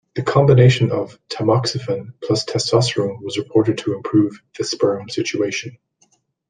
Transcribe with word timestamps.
The 0.15 0.23
combination 0.23 0.89
of 0.91 1.19
tamoxifen 1.29 2.13
plus 2.23 2.43
testosterone 2.43 3.21
was 3.21 3.37
reported 3.37 3.77
to 3.77 3.93
improve 3.93 4.41
the 4.57 4.63
sperm 4.63 5.09
situation. 5.09 5.77